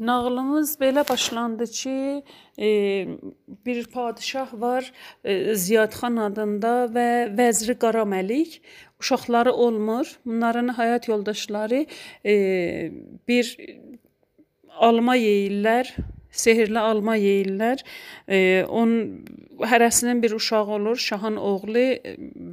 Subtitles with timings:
[0.00, 2.22] Nağılımız belə başlandı ki,
[2.58, 2.68] e,
[3.66, 4.92] bir padşah var
[5.24, 8.62] e, Ziyadxan adında və vəziri Qara Məlik.
[9.00, 10.18] Uşaqları olmur.
[10.26, 11.86] Bunların həyat yoldaşları
[12.24, 12.34] e,
[13.28, 13.56] bir
[14.80, 15.92] alma yeyirlər,
[16.30, 17.82] sehrli alma yeyirlər.
[18.28, 19.24] E, onun
[19.70, 21.86] hərəsinin bir uşağı olur, şahın oğlu,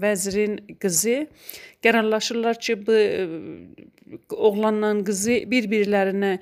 [0.04, 1.28] vəzirin qızı.
[1.86, 2.98] Qərarlaşırlar ki, bu
[4.36, 6.38] oğlanla qızı bir-birlərinə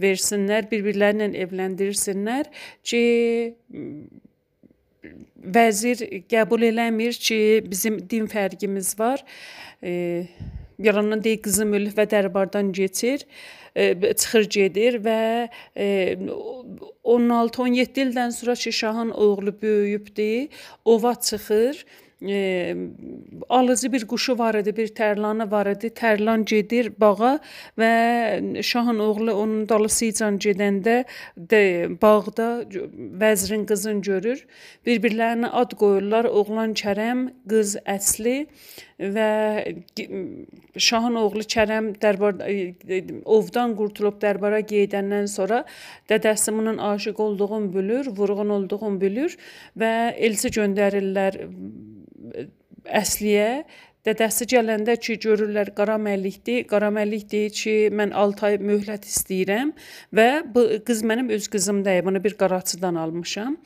[0.00, 2.50] versinlər, bir-birləri ilə evləndirsinlər
[2.82, 3.02] ki,
[5.40, 9.24] vəzir qəbul eləmir ki, bizim din fərqimiz var.
[9.82, 10.26] E,
[10.78, 16.16] yalandan deyir qızım ölüb və dərbardan keçir e, çıxır gedir və e,
[17.04, 20.48] 16-17 ildən sonra ki, şahın oğlu böyüyübdü,
[20.84, 21.84] ova çıxır
[22.28, 22.76] e,
[23.48, 25.90] alıcı bir quşu var idi, bir tərlanı var idi.
[25.96, 27.38] Tərlan gedir bağa
[27.78, 31.04] və şahın oğlu onun dalısıca gedəndə
[31.36, 31.62] də
[32.02, 32.50] bağda
[33.22, 34.44] vəzirin qızını görür.
[34.86, 36.28] Bir-birlərinə ad qoyurlar.
[36.30, 38.46] Oğlan Kərəm, qız Əsli
[39.00, 39.30] və
[40.76, 42.36] şahın oğlu Kərəm dərbar
[43.24, 45.64] ovdan qurtulub dərbara gedəndən sonra
[46.10, 49.36] dədəsi bunun aşiq olduğunu bilir, vurğun olduğunu bilir
[49.78, 51.40] və elçi göndərirlər
[52.84, 53.64] Əsliyə
[54.00, 56.62] Dədəsi gələndə ki, görürlər Qara Məlikdir.
[56.68, 59.74] Qara Məlik deyir ki, mən 6 ay möhlət istəyirəm
[60.16, 62.06] və bu qız mənim öz qızım deyil.
[62.06, 63.58] Bunu bir qaraçıdan almışam.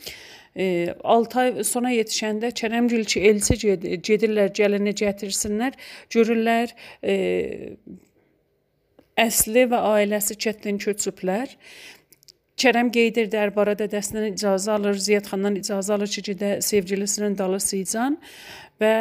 [0.59, 3.77] E, 6 ay sonra yetişəndə Kərəmgil ki, elçi
[4.09, 5.79] gedirlər, gəlini gətirsinlər.
[6.11, 7.15] Görürlər e,
[9.15, 11.55] Əsli və ailəsi çətin köçüblər.
[12.55, 18.13] Kərəm Qeydir dərbara dədəsindən icazə alır, Ziyad xandan icazə alır ki, gedə sevgilisinin dalısıca
[18.83, 18.93] və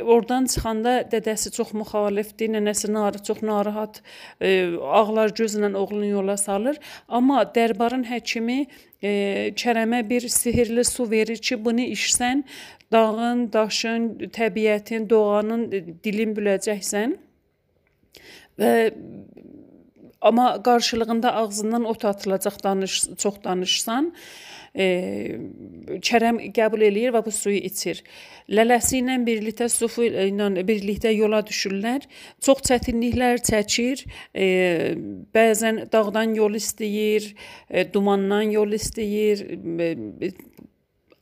[0.00, 4.00] oradan çıxanda dədəsi çox müxalifdir, nənəsi nar çox narahat,
[4.40, 6.80] e, ağlar gözlə oğlunu yola salır.
[7.08, 9.12] Amma dərbarın həkimi e,
[9.52, 12.44] Kərəmə bir sehirli su verir ki, bunu içsən,
[12.92, 15.68] dağın, daşın, təbiətin, doğanın
[16.04, 17.18] dilin biləcəksən.
[18.60, 18.74] Və
[20.24, 24.12] Amma qarşılığında ağzından ot atılacaq danış, çox danışsan,
[24.74, 24.86] e,
[26.08, 28.00] Kərəm qəbul eləyir və bu suyu içir.
[28.48, 32.06] Lələsi ilə birlikdə sufu ilə birlikdə yola düşürlər.
[32.40, 34.02] Çox çətinliklər çəkir.
[34.34, 34.46] E,
[35.36, 37.34] bəzən dağdan yol istəyir,
[37.70, 39.44] e, dumandan yol istəyir.
[39.44, 40.32] E,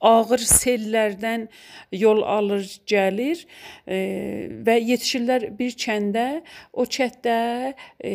[0.02, 1.46] ağır sellərdən
[1.94, 3.44] yol alır, gəlir
[3.86, 3.98] e,
[4.66, 6.26] və yetişirlər bir kəndə.
[6.72, 7.36] O kənddə
[8.02, 8.14] e,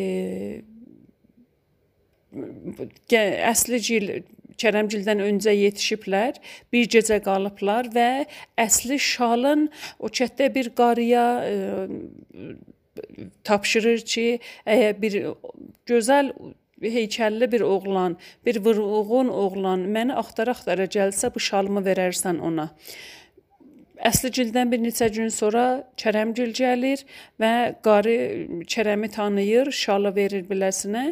[3.12, 4.24] əsli
[4.58, 6.38] Kərəmgildən öncə yetişiblər,
[6.74, 8.26] bir gecə qalıblar və
[8.58, 9.68] əsli şalın
[10.02, 12.48] o çətdə bir qarıya e,
[13.46, 14.24] tapşırır ki,
[14.66, 15.18] əgər bir
[15.86, 16.32] gözəl
[16.82, 18.16] heykəlli bir oğlan,
[18.46, 22.68] bir vurğun oğlan məni axtara-axtara gəlsə bu şalımı verərsən ona.
[24.06, 25.62] Əsligildən bir neçə gün sonra
[25.98, 27.02] Kərəmgil gəlir
[27.42, 28.14] və qarı
[28.70, 31.04] Kərəmi tanıyır, şalı verir biləsinə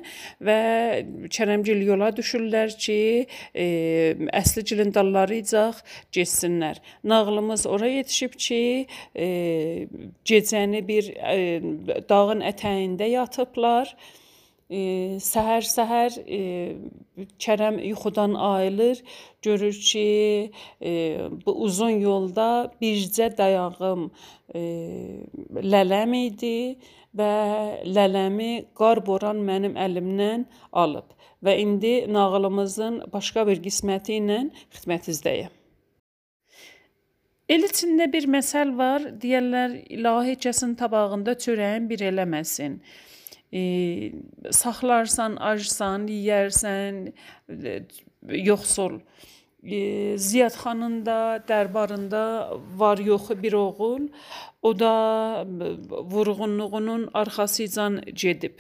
[0.46, 0.58] və
[1.34, 2.98] Kərəmgil yola düşürlər ki,
[3.54, 3.66] e,
[4.40, 5.82] Əsligilin dalları icaq
[6.14, 6.78] getsinlər.
[7.04, 8.60] Nağlımız ora yetişib ki,
[9.16, 9.26] e,
[10.24, 11.40] gecəni bir e,
[12.08, 13.90] dağın ətəyində yatıblar.
[13.96, 14.25] E,
[14.70, 16.40] səhər-səhər e,
[17.40, 18.98] Kərəm yuxudan ayılır,
[19.42, 20.50] görür ki,
[20.82, 20.90] e,
[21.46, 24.10] bu uzun yolda bircə dayağım
[24.54, 24.62] e,
[25.62, 26.76] lələm idi
[27.16, 27.32] və
[27.86, 31.14] lələmi qar boran mənim əlimdən alıb
[31.46, 34.42] və indi nağılımızın başqa bir qisməti ilə
[34.74, 35.54] xidmətinizdəyəm.
[37.48, 42.80] El içində bir məsəl var, deyirlər ilahi kəsin tabağında çörəyin bir eləməsin
[43.52, 44.12] e,
[44.50, 47.12] saxlarsan, acsan, yeyərsən,
[47.48, 47.78] e,
[48.50, 49.00] yoxsul.
[49.62, 49.78] E,
[50.18, 51.18] Ziyad xanın da
[51.48, 52.24] dərbarında
[52.78, 54.08] var yox bir oğul,
[54.62, 55.46] o da
[56.12, 58.58] vurğunluğunun arxasıcan gedib.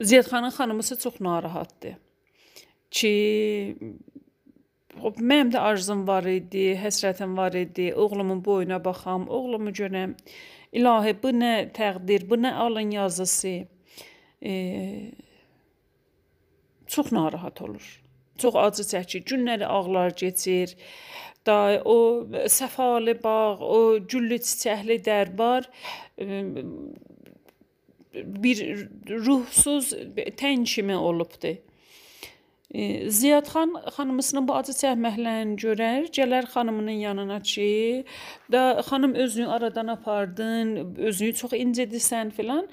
[0.00, 1.96] Ziyad xanın xanımısı çox narahatdır
[2.90, 3.76] ki
[5.00, 7.92] mənim də arzum var idi, həsrətim var idi.
[7.94, 10.16] Oğlumun boyuna baxam, oğlumu görəm.
[10.72, 13.54] İlahi, bu nə təqdir, bu nə alın yazısı.
[14.42, 14.52] E,
[16.86, 18.02] çox narahat olur.
[18.38, 20.76] Çox acı çəkir, günləri ağlar keçir.
[21.46, 25.66] Da o səfalı bağ, o güllü çiçəkli dərbar
[26.20, 26.26] e,
[28.14, 28.62] bir
[29.10, 29.92] ruhsuz
[30.40, 31.56] tən kimi olubdu.
[32.74, 38.04] E, Ziyad xan xanımısının bu acı çəkməklərini görər, gələr xanımının yanına ki,
[38.52, 42.68] da xanım özünü aradan apardın, özünü çox incidirsən filan.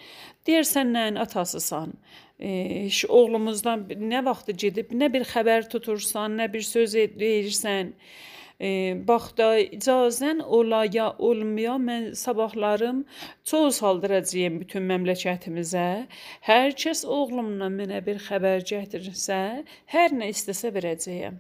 [0.48, 1.94] Deyirsən nəyin atasısan?
[2.40, 7.94] E, oğlumuzdan nə vaxt gedib, nə bir xəbər tutursan, nə bir söz deyirsən.
[7.94, 13.04] E, bax da icazən ola ya olmaya mən sabahlarım
[13.46, 16.08] çox saldıracağam bütün məmləkətimizə.
[16.42, 19.64] Hər kəs oğlumla mənə bir xəbər gətirsə,
[19.94, 21.38] hər nə istəsə verəcəyəm.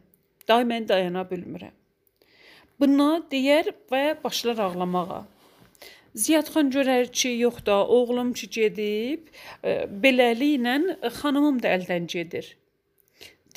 [0.48, 1.74] Day mən dayana bilmirəm.
[2.80, 5.26] Buna deyər və başlar ağlamağa.
[6.18, 9.28] Ziyadxan görər ki, yox da, oğlum ki gedib,
[9.64, 12.54] e, beləliklə xanımım da əldən gedir.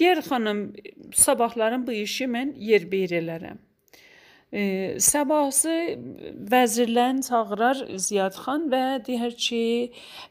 [0.01, 0.61] Deyər xanım,
[1.13, 3.59] sabahların bu işi mən yerbeyer elərəm.
[4.53, 4.63] E,
[4.99, 5.75] sabahsı
[6.53, 9.61] vəzirlərini çağırar Ziyadxan və deyər ki,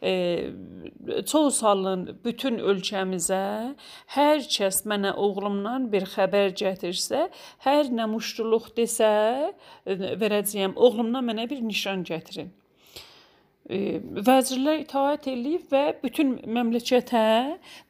[0.04, 0.13] e,
[1.30, 3.45] çox salın bütün ölkəmizə
[4.18, 7.30] hər kəs mənə oğlumdan bir xəbər gətirsə,
[7.69, 9.13] hər nə muştuluq desə,
[9.86, 10.75] e, verəcəyəm.
[10.75, 12.51] Oğlumdan mənə bir nişan gətirin.
[13.69, 17.27] E, vəzirlər itaat eləyib və bütün məmləkətə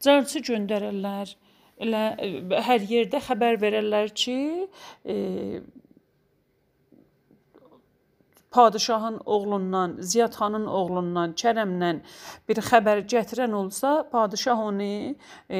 [0.03, 1.39] carçı göndərərlər
[1.79, 2.29] elə e,
[2.67, 4.39] hər yerdə xəbər verərlər ki,
[5.05, 5.15] e,
[8.51, 12.01] padşahın oğlundan, Ziyad xanın oğlundan, Kərəmdən
[12.49, 15.15] bir xəbər gətirən olsa, padşah onu
[15.49, 15.59] e,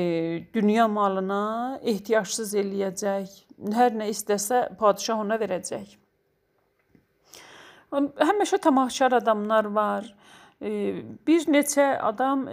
[0.54, 3.40] dünya malına ehtiyacsız eləyəcək.
[3.76, 5.98] Hər nə istəsə padşah ona verəcək.
[7.92, 10.16] Həmişə tamaşaçı adamlar var.
[10.60, 12.48] Bir neçə adam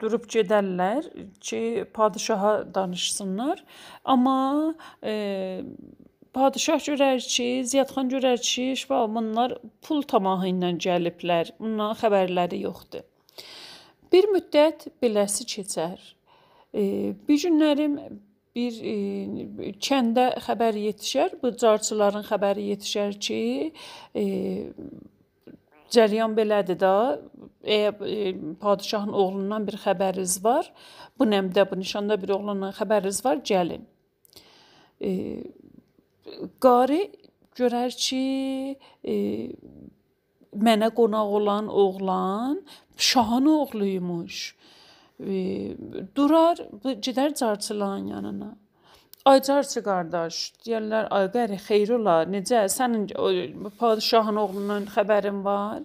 [0.00, 1.04] durub gedərlər
[1.44, 3.60] ki, padşaha danışsınlar.
[4.04, 4.72] Amma
[6.32, 11.52] padşah görər ki, Ziyadxan görər ki, şifa bunlar pul tamahı ilə gəliblər.
[11.60, 13.04] Bunların xəbərləri yoxdur.
[14.12, 16.00] Bir müddət beləsi keçər.
[16.72, 18.00] Bir günlərim
[18.56, 23.42] bir e, kəndə xəbər yetişər, bu carçıların xəbəri yetişər ki,
[24.16, 24.24] e,
[25.90, 26.94] Cəryan belədir də.
[27.60, 28.32] Əgər e,
[28.62, 30.70] padşahın oğlundan bir xəbəriniz var,
[31.18, 33.84] bu nəmdə, bu nişanda bir oğlandan xəbəriniz var, gəlin.
[35.00, 35.10] E,
[36.62, 37.02] qari
[37.58, 38.22] görər ki,
[39.04, 39.16] e,
[40.56, 42.62] mənə qonaq olan oğlan
[42.96, 44.40] şahın oğluymuş.
[45.20, 45.36] E,
[46.16, 48.54] durar, gedər carçıların yanına.
[49.28, 52.62] Aycarçı qardaş, deyirlər, ay qəri xeyrola, necə?
[52.72, 53.10] Sənin
[53.80, 55.82] padşahın oğlundan xəbərin var?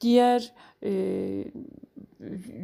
[0.00, 0.46] Deyər,
[0.80, 0.92] e,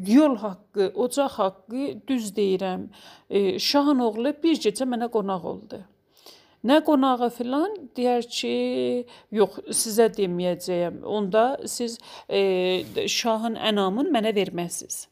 [0.09, 2.87] yol haqqı, ocaq haqqı düz deyirəm.
[3.31, 5.83] E, şahın oğlu bir gecə mənə qonaq oldu.
[6.65, 8.55] Nə qonağı filan deyər ki,
[9.39, 11.03] yox, sizə deməyəcəyəm.
[11.05, 11.99] Onda siz
[12.33, 12.41] e,
[13.19, 15.05] şahın ənamını mənə verməsiz.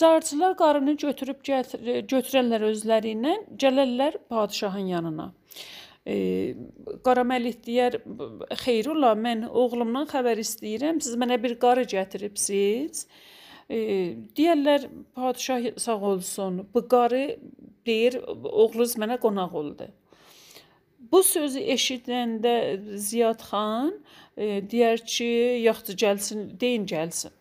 [0.00, 5.30] Carçılar qarını götürüb götürərlər özləri ilə, gələrlər padşahın yanına.
[6.06, 6.54] E,
[7.04, 8.00] Qara Məlik deyər,
[8.64, 11.00] "Xeyrullah, mən oğlumdan xəbər istəyirəm.
[11.00, 13.06] Siz mənə bir qarı gətiribsiz."
[13.68, 13.78] E,
[14.36, 16.68] deyərlər, "Padşah sağ olsun.
[16.74, 17.38] Bu qarı
[17.86, 18.20] deyir,
[18.62, 19.88] oğlunuz mənə qonaq oldu."
[21.12, 22.56] Bu sözü eşidəndə
[22.96, 23.94] Ziyad xan
[24.36, 25.30] e, deyər ki,
[25.64, 27.32] yaxşı gəlsin, deyin gəlsin.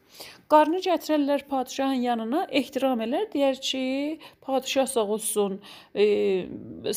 [0.49, 3.81] Qarını gətirərlər padşahın yanına, ehtiram elər, deyər ki,
[4.41, 5.59] padşah sağ olsun,
[5.93, 6.05] e,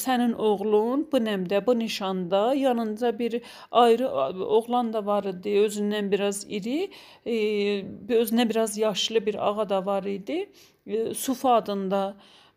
[0.02, 3.36] sənin oğlun bu nəmdə, bu nişanda yanında bir
[3.82, 4.08] ayrı
[4.58, 6.78] oğlan da var idi, özündən biraz iri,
[7.26, 7.36] e,
[8.22, 10.46] özünə biraz yaşlı bir ağa da var idi.
[10.86, 12.02] E, Sufa adında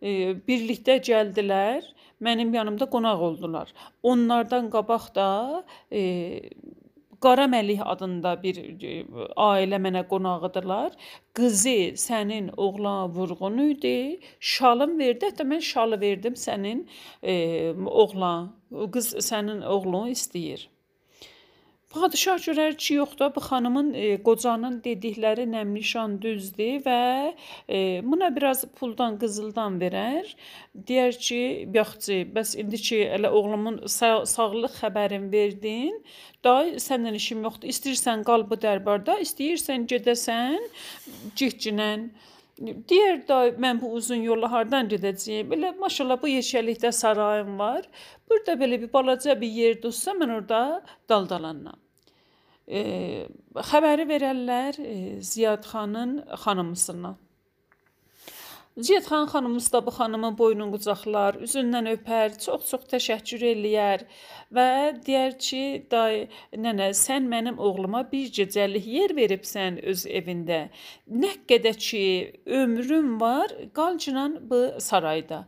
[0.02, 1.84] e, birlikdə gəldilər,
[2.24, 3.75] mənim yanımda qonaq oldular.
[4.04, 5.30] Onlardan qabaq da
[5.92, 6.02] e,
[7.25, 8.91] Qara Məlik adında bir e,
[9.48, 10.91] ailə mənə qonağıdırlar.
[11.38, 11.77] Qızı
[12.08, 14.20] sənin oğlan vurğun idi.
[14.39, 15.32] Şalım verdi.
[15.32, 16.86] Hətta mən şalı verdim sənin
[17.24, 17.34] e,
[18.03, 18.53] oğlan.
[18.94, 20.67] Qız sənin oğlun istəyir.
[21.96, 26.98] Padşah görər ki, yox da bu xanımın e, qocanın dedikləri nəmnişan düzdür və
[27.72, 30.34] e, buna biraz puldan, qızıldan verər.
[30.90, 31.40] Deyər ki,
[31.78, 35.96] yaxçı, bəs indi ki elə oğlumun sağ sağlıq xəbərin verdin,
[36.44, 37.72] day səndən işim yoxdur.
[37.72, 40.60] İstəyirsən qal bu dərbarda, istəyirsən gedəsən
[41.40, 42.10] cihcinən.
[42.92, 45.48] Deyər da mən bu uzun yolla hardan gedəcəyəm?
[45.56, 47.88] Belə maşallah bu yeşəlikdə sarayım var.
[48.30, 50.62] Burada belə bir balaca bir yer tutsa mən orada
[51.10, 51.85] daldalanam.
[52.65, 57.15] Xəbəri verərlər e, Ziyad xanın xanımısına.
[58.77, 64.03] Ziyadxan xanımız da bu xanımın boynunu qucaqlar, üzündən öpər, çox-çox təşəkkür eləyər
[64.51, 64.65] və
[65.05, 66.25] deyər ki, day
[66.65, 70.60] nənə, sən mənim oğluma bir gecəlik yer veribsən öz evində.
[71.07, 72.03] Nə qədər ki
[72.60, 75.45] ömrüm var, qalcınan bu sarayda.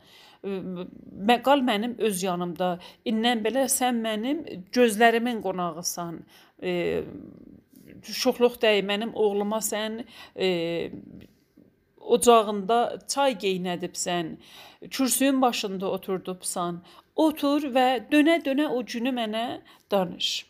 [1.44, 2.78] Qal mənim öz yanımda.
[3.12, 6.22] İndən belə sən mənim gözlərimin qonağısan.
[6.64, 7.04] E,
[8.04, 10.04] şoxluq dəy mənim oğluma sən
[10.36, 10.48] e,
[12.00, 14.36] ocağında çay geynədibsən,
[14.90, 16.82] kürsüyün başında oturdubsan.
[17.16, 19.46] Otur və dönə-dönə o günü mənə
[19.92, 20.46] danış.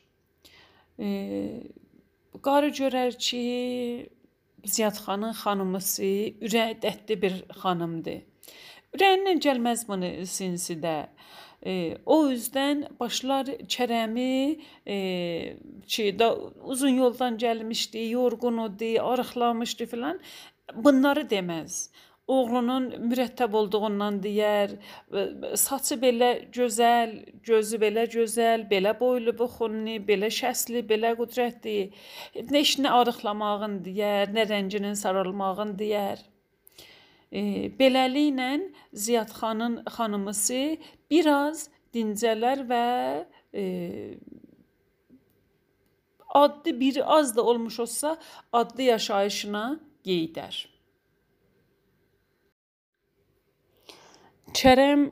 [0.99, 1.07] E,
[2.43, 3.43] qarı görər ki,
[4.67, 6.07] Ziyadxanın xanımısı
[6.43, 8.23] ürək dərdli bir xanımdır.
[8.97, 10.95] Ürəyindən gəlməz bunu sinsidə.
[11.05, 11.27] E,
[12.05, 14.97] o üzdən başlar Kərəmi e,
[15.87, 20.19] ki, da uzun yoldan gəlmişdi, yorğun idi, arıqlamışdı filan
[20.75, 21.89] bunları deməz.
[22.27, 24.73] Oğlunun mürəttəb olduğundan deyər,
[25.55, 27.13] saçı belə gözəl,
[27.47, 31.77] gözü belə gözəl, belə boylu, buxunlu, belə şəsli, belə qüdrətli.
[32.51, 36.19] Nə işini arıqlamağın deyər, nə rənginin saralmağın deyər.
[37.31, 38.51] E, beləliklə
[38.93, 40.77] Ziyadxanın xanımısı
[41.11, 42.85] biraz dincələr və
[43.53, 43.63] e,
[46.29, 48.17] adlı biri az da olmuş olsa
[48.53, 49.65] adlı yaşayışına
[50.05, 50.57] qeydər.
[54.57, 55.09] Kərəm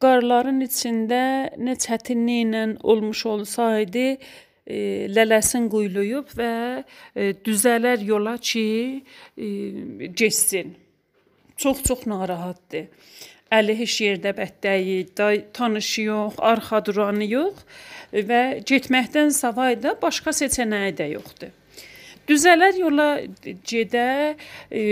[0.00, 1.22] qarların içində
[1.58, 4.06] nə çətinliklə olmuş olsaydı,
[4.66, 4.78] e,
[5.12, 6.52] lələsin quyuluyub və
[7.14, 8.66] e, düzələr yola ki,
[9.36, 9.46] e,
[10.20, 10.76] getsin.
[11.56, 12.88] Çox-çox narahatdır.
[13.54, 14.96] Əli heç yerdə bətdəyi,
[15.54, 17.62] tanışı yox, arxa duranı yox
[18.12, 21.52] və getməkdən savayı da başqa seçənəyi də yoxdur.
[22.26, 23.08] Düzələr yola
[23.70, 24.34] gedə,
[24.72, 24.82] e,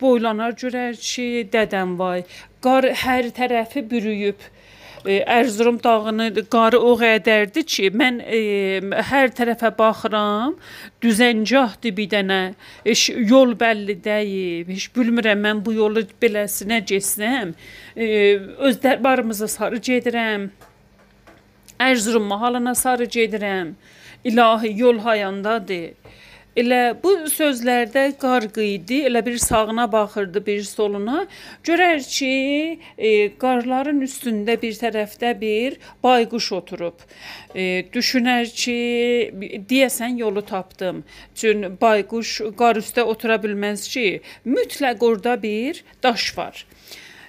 [0.00, 2.22] boylanar görər ki, dədəm vay,
[2.62, 4.38] qar hər tərəfi bürüyüb.
[4.38, 4.61] E,
[5.02, 8.38] Ərzurum dağını qarı o qədərdir ki, mən e,
[9.10, 10.54] hər tərəfə baxıram,
[11.02, 12.40] düzəngahdır bir dənə.
[12.86, 14.68] Heç yol bəlli deyil.
[14.70, 17.54] Heç bilmirəm mən bu yolu beləsinə getsəm,
[17.96, 18.06] e,
[18.62, 20.50] öz dərbarımıza sarı gedirəm.
[21.82, 23.74] Ərzurum mahalına sarı gedirəm.
[24.24, 25.98] İlahi yol hayandadır.
[26.52, 31.22] Elə bu sözlərdə qarğı idi, elə bir sağına baxırdı, bir soluna.
[31.64, 32.32] Görər ki,
[32.98, 37.06] e, qarların üstündə bir tərəfdə bir bayquş oturub.
[37.56, 38.76] E, düşünər ki,
[39.70, 41.00] deyəsən yolu tapdım.
[41.34, 46.66] Çün bayquş qar üstə otura bilməz ki, mütləq orada bir daş var.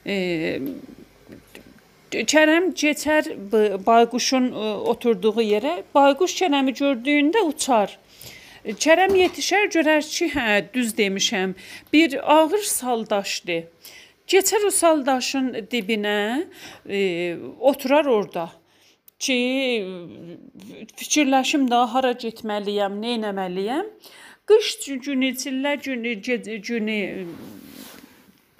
[0.05, 0.59] E,
[2.11, 3.31] Kərəm keçər
[3.87, 5.77] bayquşun e, oturduğu yerə.
[5.95, 7.95] Bayquş Kərəmi gördüyündə uçar.
[8.63, 11.51] Kərəm yetişər görər ki, hə, düz demişəm.
[11.91, 13.65] Bir ağır saldaşdır.
[14.27, 16.47] Keçər o saldaşın dibinə,
[16.87, 16.99] e,
[17.59, 18.47] oturar orada
[19.19, 19.35] ki,
[20.95, 23.91] fikirləşim də hara getməliyəm, nə etməliyəm.
[24.47, 26.99] Qış günü, çillə günü, gecə günü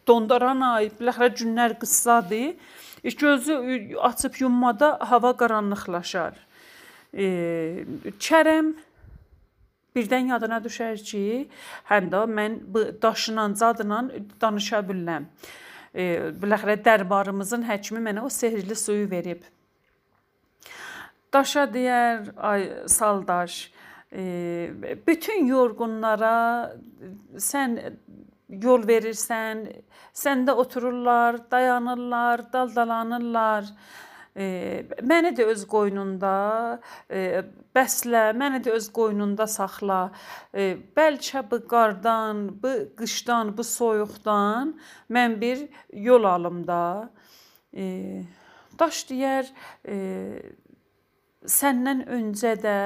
[0.08, 2.56] dondaran ay, biləxərə günlər qıssadır.
[3.04, 3.56] E, gözü
[4.12, 6.36] açıb yummada hava qaranlıqlaşar.
[7.16, 7.26] E,
[8.20, 8.76] Kərəm
[9.96, 11.24] Birdən yadına düşər ki,
[11.90, 14.00] həm də mən bu daşla, cadla
[14.42, 15.28] danışa bilirəm.
[15.94, 16.06] E,
[16.42, 19.44] biləxərə dərbarımızın həkimi mənə o sehrli suyu verib.
[21.34, 23.60] Daşa deyər, ay saldaş,
[24.12, 24.24] e,
[25.08, 26.34] bütün yorğunlara
[27.38, 27.78] sən
[28.50, 29.68] yol verirsən,
[30.14, 33.70] səndə otururlar, dayanırlar, daldalanırlar.
[33.70, 34.03] E,
[34.36, 36.36] məni də öz qoynunda
[37.76, 40.08] bəslə, məni də öz qoynunda saxla.
[40.54, 44.74] Bəlkə bu qardan, bu qışdan, bu soyuqdan
[45.14, 47.10] mən bir yol alım da.
[48.80, 49.54] Daş deyər,
[51.44, 52.78] səndən öncə də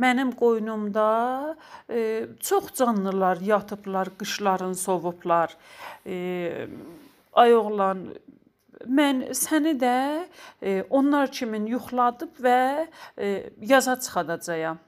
[0.00, 1.56] mənim qoynumda
[1.88, 5.56] e, çox canlılar yatıblar, qışların sovublar.
[6.06, 6.68] E,
[7.32, 8.08] ay oğlan
[8.86, 9.98] mən səni də
[10.62, 12.88] e, onlar kimi yuxladıb və
[13.18, 14.80] e, yaza çıxadacağam.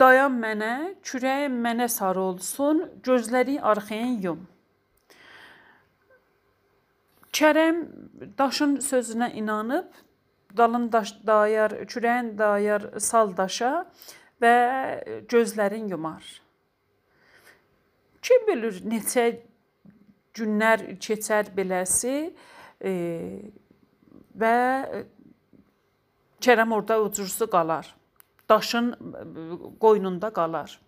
[0.00, 0.74] Dayan mənə,
[1.04, 4.46] kürəyim mənə sarı olsun, gözləri arxaya yum.
[7.36, 7.82] Kərəm
[8.38, 9.92] daşın sözünə inanıb
[10.56, 13.84] dalın daş dayar, kürəyin dayar sal daşa
[14.42, 14.56] və
[15.28, 16.24] gözlərin yumar.
[18.22, 19.26] Kim bilir neçə
[20.40, 22.18] günlər keçər beləsi
[22.80, 22.92] e,
[24.34, 24.56] və
[26.40, 27.84] Kərəm orada ucursu qalar.
[28.48, 28.94] Daşın
[29.80, 30.78] qoynunda qalar.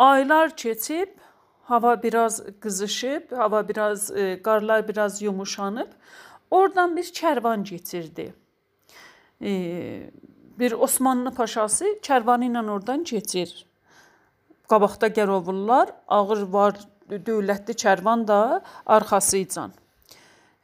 [0.00, 1.08] aylar keçib,
[1.62, 5.88] hava biraz qızışıb, hava biraz e, qarlar biraz yumuşanıb,
[6.50, 8.34] oradan bir kərvan keçirdi.
[9.42, 9.50] E,
[10.58, 13.66] bir Osmanlı paşası kərvanı ilə oradan keçir.
[14.70, 16.78] Qabaqda Gərovullar, ağır var
[17.10, 19.72] dövlətli kərvan da arxasıcan.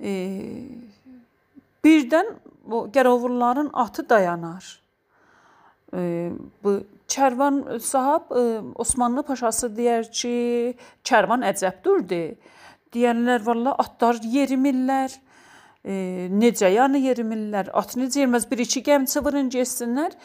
[0.00, 0.12] E,
[1.84, 2.34] birdən
[2.66, 4.68] bu Gərovulların atı dayanar.
[5.94, 6.30] E,
[6.62, 8.42] bu Kərvan sahab e,
[8.74, 10.32] Osmanlı paşası deyər ki,
[11.06, 12.22] kərvan əcəb durdu.
[12.94, 15.14] Deyənlər valla atlar yerimirlər.
[15.86, 17.70] E, necə yəni yerimirlər?
[17.78, 18.48] At necə yerimez?
[18.50, 20.16] Bir iki gəmçi vurun getsinlər.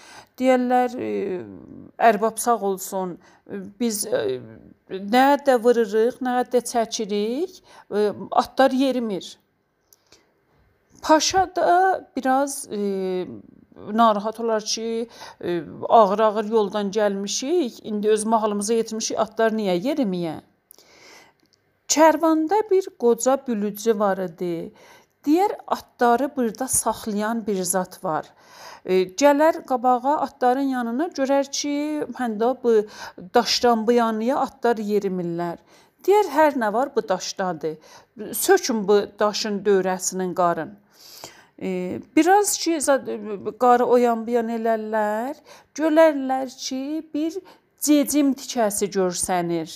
[0.42, 1.12] Deyirlər e,
[2.10, 3.14] ərbab sağ olsun.
[3.80, 4.24] Biz e,
[4.90, 7.62] nə də vururuq, nə də çəkirik.
[7.94, 8.10] E,
[8.44, 9.36] atlar yerimir.
[11.02, 11.70] Paşa da
[12.16, 12.80] biraz e,
[13.94, 15.08] narahat olar ki,
[15.44, 20.40] e, ağır-ağır yoldan gəlmişik, indi öz mahalımıza yetmişik, atlar niyə yeriməyə?
[21.92, 24.72] Kərvanda bir qoca bülücü var idi.
[25.26, 28.26] Digər atları burada saxlayan bir zat var.
[28.86, 31.74] E, gələr qabağa atların yanına görər ki,
[32.18, 32.74] həndə bu
[33.34, 35.62] daşdan bu yanıya atlar yerimirlər.
[36.06, 37.78] Deyər hər nə var bu daşdadır.
[38.34, 40.74] Sökün bu daşın dövrəsinin qarın.
[42.16, 42.80] Biraz ki,
[43.60, 45.36] qarı oyan bu yan elərlər,
[45.78, 46.82] görərlər ki,
[47.14, 47.38] bir
[47.78, 49.76] cecim tikəsi görsənir.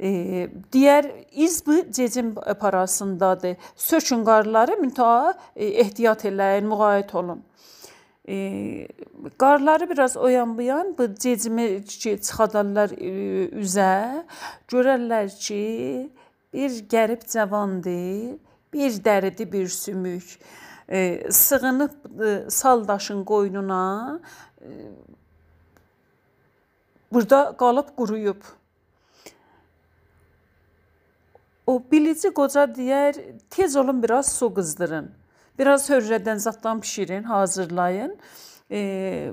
[0.00, 3.56] Digər iz bu cecim parasındadır.
[3.76, 7.44] Sökün qarları mütəha e, ehtiyat eləyin, müğayət olun.
[8.28, 8.88] E,
[9.38, 13.12] qarları biraz oyan bu yan bu cecimi çıxadarlar e,
[13.62, 14.24] üzə,
[14.68, 16.10] görərlər ki,
[16.52, 18.34] bir qərib cavandır,
[18.72, 20.38] bir dəridi bir sümük
[20.88, 24.20] e, sığınıb e, sal daşın qoynuna
[24.60, 24.68] e,
[27.12, 28.42] burada qalıb quruyub.
[31.66, 33.16] O bilici qoca deyər,
[33.50, 35.10] tez olun biraz su qızdırın.
[35.58, 38.16] Biraz hörrədən zaddan bişirin, hazırlayın.
[38.70, 39.32] E,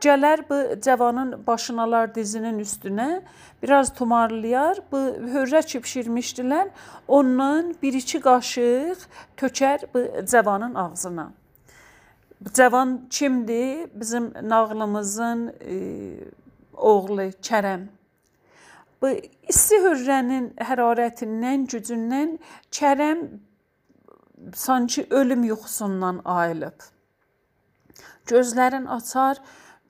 [0.00, 3.22] gələr bu cavanın başını alar dizinin üstünə,
[3.62, 4.78] biraz tumarlayar.
[4.92, 4.98] Bu
[5.34, 6.68] hörrə ki bişirmişdilər,
[7.08, 9.06] ondan 1-2 qaşıq
[9.36, 11.32] tökər bu cavanın ağzına.
[12.54, 13.90] Cavan kimdir?
[13.94, 15.74] Bizim nağlımızın e,
[16.76, 17.86] oğlu Kərəm.
[19.02, 19.10] Bu
[19.50, 22.36] isti hörrənin hərarətindən, gücündən
[22.70, 23.24] Kərəm
[24.54, 26.84] sanki ölüm yuxusundan ayılıb.
[28.30, 29.40] Gözlərin açar,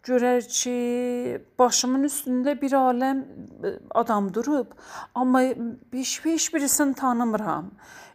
[0.09, 0.77] görər ki,
[1.59, 4.73] başımın üstündə bir aləm e, adam durub,
[5.15, 5.43] amma
[5.93, 7.71] heç heç birisini tanımıram.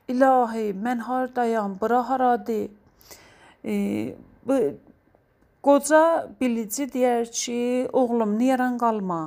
[0.07, 2.69] İlahi, mən hardayam, bura haradır?
[3.65, 4.15] E,
[4.47, 4.57] bu
[5.61, 9.21] qoca bilici deyər ki, oğlum, niyə qalma?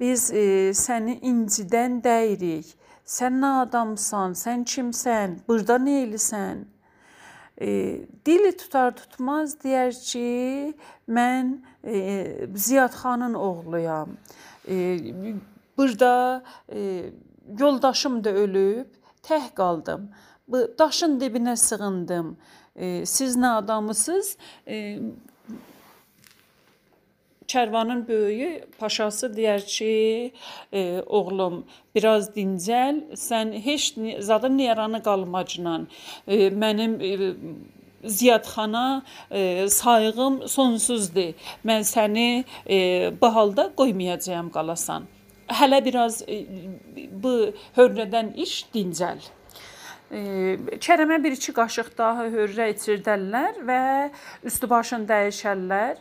[0.00, 0.44] Biz e,
[0.76, 2.68] səni incidən dəyirik.
[3.04, 4.36] Sən nə adamsan?
[4.38, 5.40] Sən kimsən?
[5.48, 6.62] Burada nə elisən?
[7.60, 7.70] E,
[8.26, 10.72] dili tutar tutmaz deyər ki,
[11.08, 11.96] mən e,
[12.54, 14.16] Ziyad xanın oğluyam.
[14.68, 14.98] E,
[15.76, 17.10] burada e,
[17.58, 18.86] yoldaşım da ölüb,
[19.22, 20.08] tək qaldım.
[20.48, 22.36] Bu daşın dibinə sığındım.
[22.76, 24.36] E, siz nə adamısınız?
[24.66, 24.98] E,
[27.50, 29.92] Kərvanın böyüyü paşası deyər ki,
[30.72, 33.94] e, oğlum, biraz dincəl, sən heç
[34.28, 35.80] zadın niyaranı qalmacla.
[36.28, 37.32] E, mənim e,
[38.04, 41.34] Ziyadxana e, sayğım sonsuzdur.
[41.64, 42.76] Mən səni e,
[43.20, 45.04] bu halda qoymayacağam qalasan.
[45.48, 46.46] Hələ biraz e,
[47.12, 47.34] bu
[47.76, 49.20] hörrədən iş dincəl.
[50.10, 53.82] Kərəmə 1-2 qaşıq daha hörrə içirdərlər və
[54.42, 56.00] üstü başını dəyişərlər.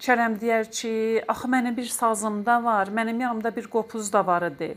[0.00, 0.92] Kərəm deyər ki,
[1.28, 4.70] axı mənim bir sazım da var, mənim yanımda bir qopuz da var idi.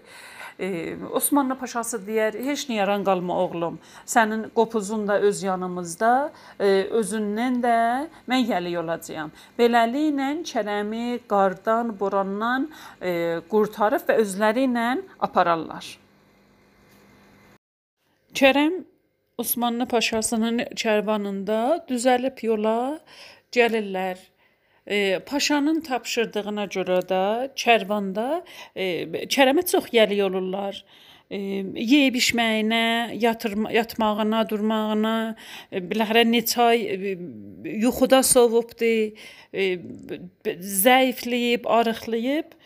[1.16, 3.78] Osmanlı paşası deyər, heç niyə yaran qalma oğlum.
[4.04, 6.12] Sənin qopuzun da öz yanımızda,
[7.00, 7.78] özündən də
[8.28, 9.32] mən gəli olacağam.
[9.56, 12.68] Beləliklə Kərəmi qardan, borandan
[13.48, 14.90] qurtarıb və özləri ilə
[15.30, 15.86] apararlar.
[18.36, 18.84] Kərəm
[19.38, 23.00] Osmanlı paşasının kərvanında düzəlib yola
[23.56, 24.18] gəlirlər.
[24.88, 27.24] E, paşanın tapşırdığına görə də
[27.56, 28.44] kərvanda
[28.76, 30.80] e, Kərəmə çox gəli olurlar.
[31.30, 35.16] E, yeyib içməyinə, yatırma, yatmağına, durmağına,
[35.72, 37.16] e, biləxərə neçə ay e,
[37.84, 38.94] yuxuda sovubdu,
[39.54, 39.70] e,
[40.84, 42.57] zəifləyib, arıqlayıb.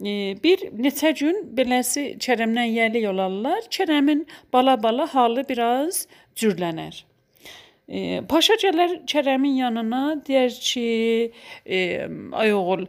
[0.00, 3.66] Bir neçə gün beləsi Kərəmdən yəli olarlar.
[3.68, 6.06] Kərəmin bala-bala halı biraz
[6.40, 7.02] cürlənər.
[7.90, 10.84] E, paşa gələr Kərəmin yanına, deyər ki,
[11.66, 11.80] e,
[12.38, 12.84] ay oğul,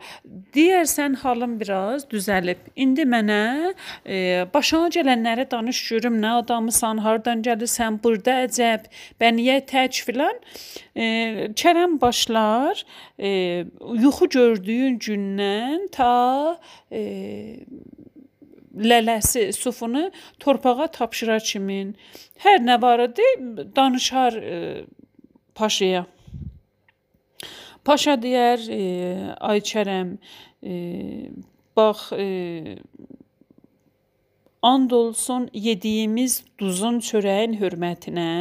[0.53, 2.61] deyərsən halım biraz düzəlib.
[2.75, 3.41] İndi mənə
[4.05, 4.17] e,
[4.53, 8.85] başına gələnləri danış görüm, nə adamısan, hardan gəlirsən, burada əcəb,
[9.21, 10.37] bəniyə tək filan.
[10.93, 11.07] E,
[11.57, 12.85] Kərəm başlar
[13.17, 13.65] e,
[14.05, 16.59] yuxu gördüyün gündən ta
[16.93, 17.01] e,
[18.75, 21.95] lələsi, sufunu torpağa tapşırar kimin.
[22.43, 23.27] Hər nə var idi,
[23.75, 24.57] danışar e,
[25.55, 26.05] paşaya.
[27.85, 28.81] Paşa deyər, e,
[29.41, 30.17] ay Kərəm,
[30.61, 30.73] e,
[31.75, 32.77] bax e,
[34.63, 38.31] and olsun yediyimiz duzun çörəyin hörmətinə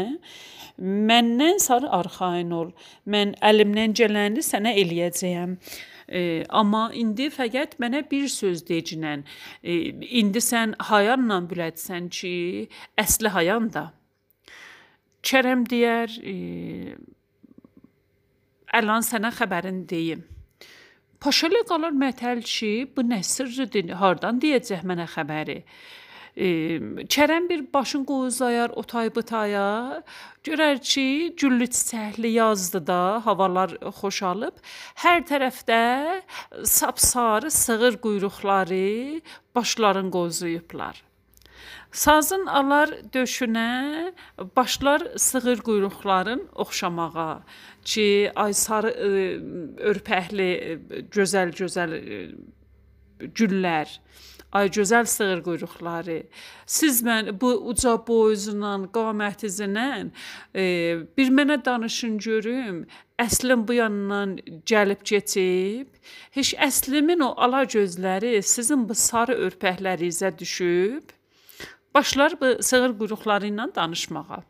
[0.80, 2.72] məndən sarı arxayın ol.
[3.06, 5.54] Mən əlimdən gələni sənə eləyəcəyəm.
[6.10, 9.22] E, amma indi fəqət mənə bir söz decinən.
[9.62, 12.34] E, indi sən hayanla bilətsən ki,
[12.98, 13.86] əsli hayan da.
[15.22, 16.96] Kərəm deyər, e,
[18.80, 20.24] əlan sənə xəbərin deyim.
[21.20, 25.60] Paşalı qalır mətəl ki, bu nə sirridir, hardan deyəcək mənə xəbəri?
[26.40, 30.00] Kərəm bir başın qovuzlayar o tay bu taya.
[30.44, 34.57] Görər ki, güllü çiçəkli yazdı da, havalar xoşalıb.
[35.05, 35.83] Hər tərəfdə
[36.64, 39.20] sapsarı sığır quyruqları
[39.55, 41.03] başların qozuyublar.
[41.92, 44.12] Sazın alar döşünə
[44.57, 47.42] başlar sığır quyruqların oxşamağa
[47.85, 48.94] ki, ay sarı
[49.92, 50.50] örpəkli
[51.12, 51.98] gözəl-gözəl
[53.37, 53.98] güllər
[54.52, 56.24] Ay gözəl sığır quyruqları.
[56.66, 60.10] Siz mən bu uca boyuzundan, qamətinizdən
[60.54, 60.64] e,
[61.16, 62.82] bir mənə danışın görüm.
[63.20, 65.86] Əslin bu yandan gəlib keçib,
[66.34, 71.14] heç əslimin o ala gözləri sizin bu sarı örpəklərinizə düşüb.
[71.94, 74.42] Başlar bu sığır quyruqları ilə danışmağa.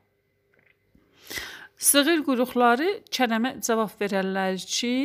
[1.80, 4.96] Sığır quyruqları kələmə cavab verərlər ki,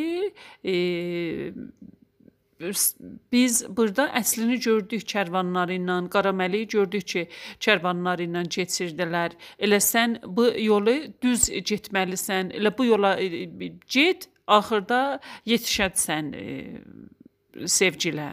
[0.63, 0.75] e,
[3.31, 7.25] biz burada əslini gördük kərvanları ilə, Qaraməliyi gördük ki,
[7.59, 9.35] kərvanları ilə keçirdilər.
[9.59, 12.53] Elə sən bu yolu düz getməlisən.
[12.55, 13.47] Elə bu yola e,
[13.91, 16.47] get, axırda yetişəcəksən e,
[17.67, 18.31] sevgilə.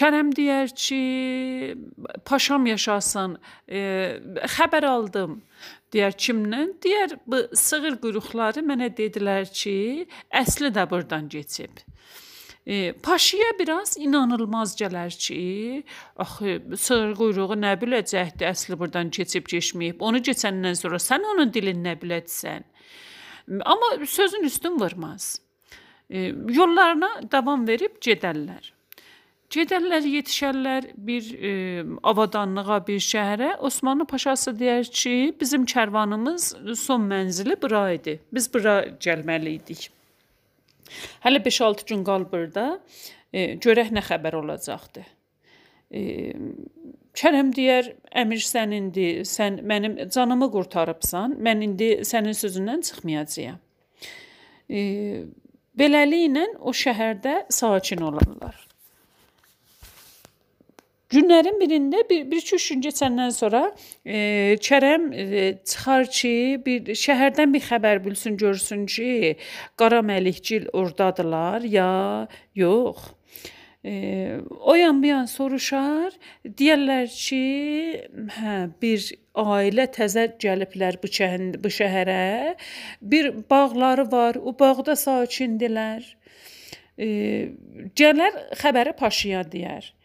[0.00, 1.00] Kərəm deyər ki,
[2.24, 3.36] paşam yaşasın,
[3.68, 3.80] e,
[4.56, 5.40] xəbər aldım.
[5.90, 6.74] Deyər kimdən?
[6.84, 10.06] Deyər bu sığır quyruqları mənə dedilər ki,
[10.42, 11.82] əsli də burdan keçib.
[12.66, 15.40] E, paşaya biraz inanılmaz gələr ki,
[16.16, 19.98] axı sığır quyruğu nə biləcəkdi, əsli burdan keçib keçməyib.
[19.98, 22.66] Onu keçəndən sonra sən onun dilini nə biləcəksən?
[23.64, 25.40] Amma sözün üstün vurmaz.
[26.10, 26.18] E,
[26.58, 28.70] yollarına davam verib gedərlər.
[29.50, 31.52] Gedərlər, yetişərlər bir e,
[32.06, 33.56] avadanlığa, bir şəhərə.
[33.66, 38.20] Osmanlı paşası deyər ki, bizim kərvanımız son mənzili bura idi.
[38.30, 39.88] Biz bura gəlməli idik.
[41.26, 42.68] Hələ 5-6 gün qal burada.
[43.34, 45.02] E, görək nə xəbər olacaqdı.
[45.90, 46.04] E,
[47.18, 47.90] Kərəm deyər,
[48.22, 49.24] əmir sənindir.
[49.26, 51.40] Sən mənim canımı qurtarıbsan.
[51.42, 53.58] Mən indi sənin sözündən çıxmayacağam.
[54.70, 54.80] E,
[55.74, 58.69] beləliklə o şəhərdə sakin olarlar.
[61.10, 63.62] Günlərin birində bir bir üç gün keçəndən sonra
[64.06, 64.18] e,
[64.62, 65.24] Kərəm e,
[65.66, 66.34] çıxar ki,
[66.66, 69.34] bir şəhərdən bir xəbər bilsin, görsün ki,
[69.80, 71.90] Qara Məlikgil ordadılar ya
[72.54, 73.10] yox.
[73.82, 76.14] E, o yan bu yan soruşar,
[76.46, 77.42] deyirlər ki,
[78.38, 82.24] hə, bir ailə təzə gəliblər bu şəhər bu şəhərə.
[83.02, 86.04] Bir bağları var, o bağda sakindilər.
[86.94, 87.08] E,
[87.98, 89.96] gələr xəbəri paşaya deyər.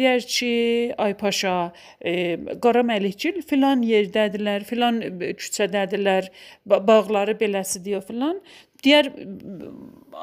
[0.00, 0.52] Deyər ki,
[0.96, 1.54] ay paşa,
[2.00, 2.12] e,
[2.64, 5.00] Qara Məlikgil filan yerdədirlər, filan
[5.36, 6.30] küçədədirlər,
[6.64, 8.38] bağları beləsi deyə filan.
[8.80, 9.10] Deyər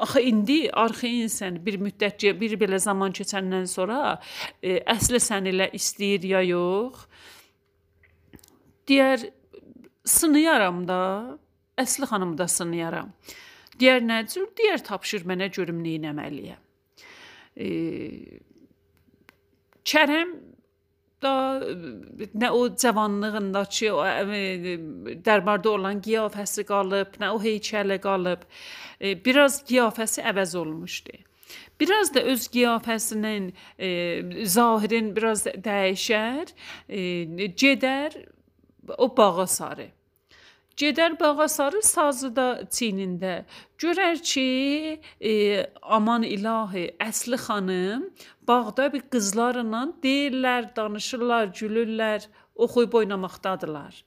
[0.02, 4.16] axı indi arxeinsən bir müddət bir belə zaman keçəndən sonra
[4.62, 7.06] e, əsli sən ilə istəyir ya yox.
[8.90, 9.28] Deyər
[10.08, 11.00] sınıyaram da,
[11.78, 13.14] əsli xanımı da sınıyaram.
[13.78, 14.50] Deyər nə cür?
[14.58, 16.62] Deyər tapşır mənə görüm nə etməliyəm.
[17.54, 17.68] E,
[19.88, 20.34] Kərəm
[21.22, 21.34] da
[22.34, 24.04] nə o cavanlığındakı o
[25.26, 28.44] dərbarda olan qiyafəsi qalıb, nə o heykəli qalıb.
[29.00, 31.18] E, biraz qiyafəsi əvəz olmuşdu.
[31.80, 33.88] Biraz da öz qiyafəsinin e,
[34.44, 36.52] zahirin biraz dəyişər,
[36.88, 37.00] e,
[37.62, 38.18] gedər
[38.98, 39.88] o bağa sarı.
[40.78, 43.44] Gedər bağa sarı sazı da çiynində.
[43.78, 45.32] Görər ki, e,
[45.82, 48.04] aman ilahi, əsli xanım
[48.48, 54.04] bağda bir qızlarla deyirlər, danışırlar, gülürlər, oxuyub oynamaqdadılar.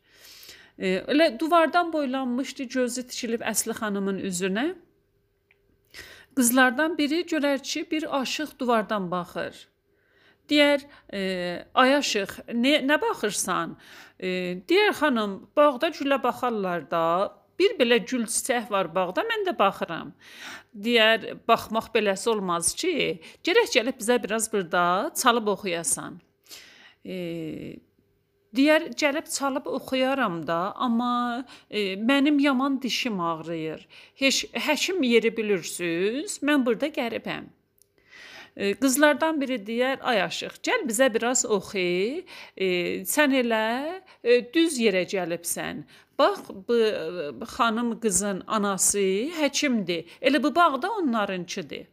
[0.78, 4.72] E, elə divardan boylanmışdı, gözü tikilib Əsli xanımın üzünə.
[6.36, 9.68] Qızlardan biri görər ki, bir aşiq divardan baxır.
[10.50, 11.22] Deyər, e,
[11.74, 13.78] ay aşiq, nə nə baxırsan?
[14.20, 14.30] E,
[14.70, 17.06] deyər xanım, bağda gülə baxarlar da.
[17.60, 20.14] Bir belə gül çiçək var bağda, mən də baxıram.
[20.74, 22.94] Deyər, baxmaq beləsi olmaz ki,
[23.46, 24.84] gərək gəlib bizə biraz burada
[25.22, 26.20] çalıb oxuyasan.
[27.06, 27.18] E,
[28.56, 33.88] deyər, gəlib çalıb oxuyaram da, amma e, mənim yaman dişim ağrıyır.
[34.24, 36.40] Heç həkim yeri bilirsiniz?
[36.44, 37.52] Mən burada qəribəm.
[38.82, 42.24] Qızlardan biri deyər: "Ay aşıq, gəl bizə biraz oxu.
[42.58, 42.68] E,
[43.08, 45.86] sən elə e, düz yerə gəlibsən.
[46.22, 46.78] Bax, bu
[47.56, 49.06] xanım qızın anası
[49.42, 50.06] həkimdir.
[50.22, 51.88] Elə bu bağ da onlarınçıdır."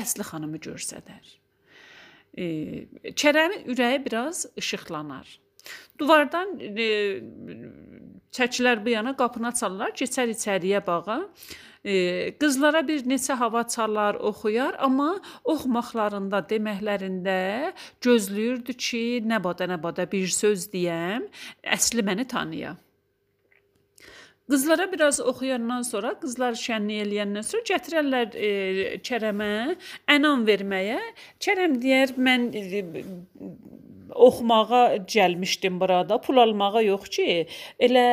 [0.00, 1.24] Əsli xanımı görsədər.
[2.34, 2.44] E,
[3.14, 5.28] Kərəmin ürəyi biraz işıqlanar.
[6.00, 6.88] Divardan e,
[8.34, 11.20] çəkilər bu yana qapını açarlar, keçər içəriyə bağa.
[11.84, 11.94] E,
[12.40, 15.12] qızlara bir neçə hava çalar, oxuyar, amma
[15.44, 17.38] oxumaqlarında, deməklərində
[18.04, 21.28] gözləyirdi ki, nə bada nə bada bir söz deyəm,
[21.76, 22.74] əsli məni tanıya.
[24.50, 28.50] Qızlara biraz oxuyandan sonra, qızlar şənlik eləyəndən sonra gətirərlər e,
[29.00, 29.48] Kərəmə
[30.14, 30.98] ənam verməyə.
[31.40, 32.82] Kərəm deyər, mən e,
[34.14, 34.82] oxumağa
[35.14, 37.28] gəlmişdim burada, pul almağa yox ki.
[37.88, 38.06] Elə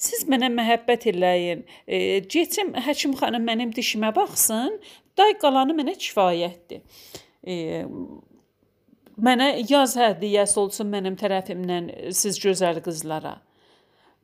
[0.00, 1.64] siz mənə məhəbbət eləyin.
[1.84, 4.80] E, keçim həkim xanım mənim dişimə baxsın,
[5.20, 6.80] day qalanı mənə kifayətdir.
[7.44, 7.84] E,
[9.20, 13.36] mənə yaz hədiyyəsi olsun mənim tərəfimdən siz gözəl qızlara.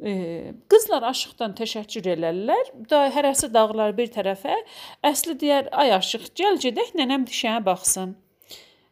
[0.01, 2.73] Qızlar aşıqdan təşəkkür elərlər.
[2.89, 4.57] Da hərəsi dağlar bir tərəfə.
[5.05, 8.17] Əsli deyər: "Ay aşıq, gəl gedək nənəm dişəmə baxsın."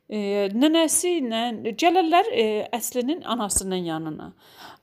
[0.08, 1.42] e, nənəsi ilə
[1.78, 4.32] gələrlər e, əslinin anasının yanına.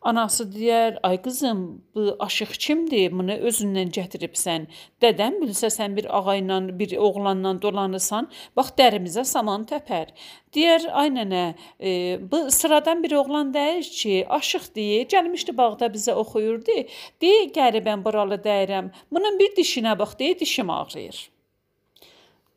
[0.05, 1.61] Anası deyər: "Ay qızım,
[1.95, 3.11] bu aşıq kimdir?
[3.11, 4.67] Bunu özündən gətiribsən.
[5.01, 10.13] Dədəm bilsə sən bir ağa ilə, bir oğlanla dolanırsan, bax dərimizə saman təpər."
[10.53, 11.43] Deyər: "Ay nənə,
[11.81, 16.77] e, bu sıradan bir oğlan deyil ki, aşıq deyir, gəlmişdi bağda bizə oxuyurdu.
[17.21, 18.91] Deyir, qəribəm buralı dəyirəm.
[19.11, 21.29] Bunun bir dişinə bax, deyir, dişim ağrıyır."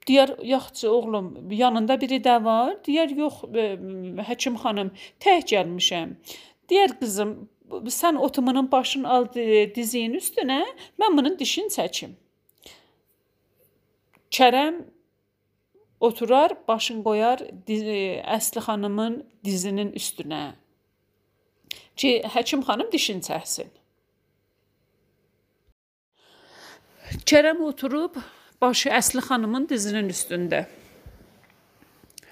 [0.09, 2.77] Deyər, yaxşı oğlum, yanında biri də var?
[2.87, 3.65] Deyər, yox, e,
[4.31, 6.15] həkim xanım, tək gəlmişəm.
[6.69, 7.35] Deyər, qızım,
[7.93, 9.27] sən otumunun başını al
[9.75, 10.61] diziyin üstünə,
[11.01, 12.15] mən bunun dişini çəkim.
[14.31, 14.83] Kərəm
[16.01, 20.53] oturar, başını qoyar dizi, e, Əsli xanımın dizinin üstünə.
[21.97, 23.71] Ki həkim xanım dişini çəksin.
[27.25, 28.21] Kərəm oturub
[28.61, 30.67] başı Əsli xanımın dizinin üstündə.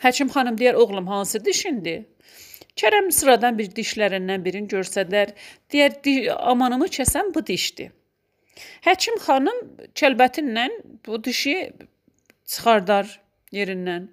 [0.05, 2.05] Həkim xanım deyər, oğlum hansı dişindir?
[2.77, 5.33] Kərəm sıradan bir dişlərindən birini görsədər,
[5.73, 5.95] deyər,
[6.53, 7.93] amanımı kəsən bu dişdir.
[8.85, 9.63] Həkim xanım
[9.97, 10.67] kəlbətinlə
[11.07, 11.73] bu dişi
[12.45, 13.21] çıxardar
[13.53, 14.09] yerindən.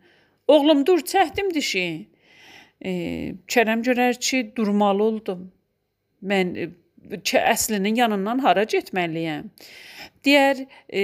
[0.48, 1.86] Oğlum dur, çəkdim dişi.
[2.86, 2.92] E,
[3.48, 5.44] Kərəm görər ki, durmalı oldum.
[6.24, 6.70] Mən e,
[7.40, 9.50] əslinin yanından hara getməliyəm?
[10.26, 11.04] Deyər, e,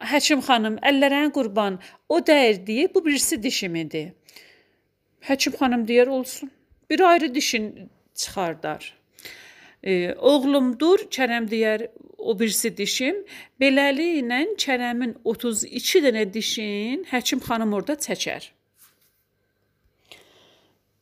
[0.00, 1.74] Həkim xanım, əllərinə qurban,
[2.08, 4.14] o dəyir deyir, bu birisi dişimidir.
[5.28, 6.48] Həkim xanım deyər, olsun.
[6.90, 9.00] Bir ayrı dişin çıxardar.
[9.82, 13.22] E, oğlumdur, Kərəm deyər, o birisi dişim.
[13.60, 18.50] Beləliklə Kərəmin 32 dənə dişin həkim xanım orada çəkər.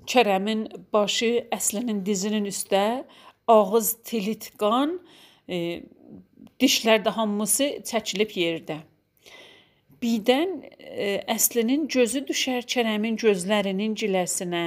[0.06, 3.04] Kərəmin başı əslinin dizinin üstə,
[3.48, 5.00] ağız tilit qan,
[5.48, 5.82] e,
[6.58, 8.80] Dişlər də hamısı çəkilib yerdə.
[10.02, 14.64] Birdən e, əslinin gözü düşər Kərəmin gözlərinin ciləsinə.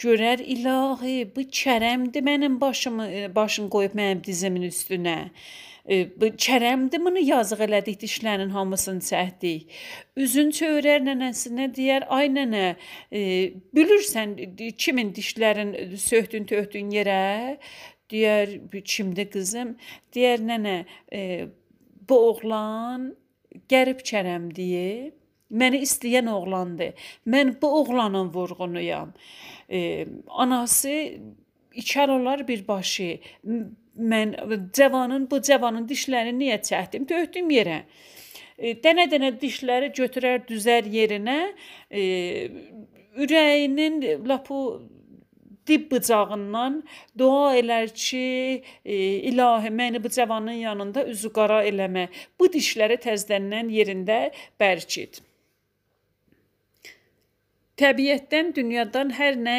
[0.00, 5.16] Görər ilahi, bu Kərəmdir mənim başımı e, başın qoyub mənim dizimin üstünə.
[5.84, 9.68] E, bu Kərəmdir bunu yazıq elədik dişlərin hamısını çəkdik.
[10.16, 12.64] Üzün çövrər nənəsinə deyər, ay nənə,
[13.12, 13.20] e,
[13.76, 14.34] bilirsən
[14.80, 15.76] kimin dişlərin
[16.08, 17.58] söhdün töhdün yerə?
[18.10, 19.76] Deyər, kimdir qızım?
[20.16, 20.76] Deyər, nənə,
[21.12, 21.48] e,
[22.08, 23.10] bu oğlan
[23.68, 25.19] qərib Kərəmdir.
[25.50, 26.94] Məni istəyən oğlandır.
[27.26, 29.12] Mən bu oğlanın vurğunuyam.
[29.70, 30.94] E, anası
[31.74, 33.18] içər olar birbaşı.
[33.98, 34.36] Mən
[34.72, 37.06] cavanın bu cavanın dişlərini niyə çəkdim?
[37.06, 37.82] Töhdüm yerə.
[38.58, 41.40] E, dənə-dənə dişləri götürər, düzər yerinə.
[41.90, 42.02] E,
[43.18, 44.60] ürəyinin lapu
[45.66, 46.82] dib bıcağından
[47.18, 48.94] dua elər ki, e,
[49.30, 52.08] ilahi məni bu cavanın yanında üzü qara eləmə.
[52.38, 54.20] Bu dişləri təzdəndən yerində
[54.60, 55.20] bərkit.
[57.80, 59.56] Təbiətdən, dünyadan hər nə